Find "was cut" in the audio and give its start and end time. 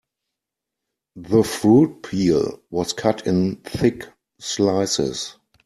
2.71-3.27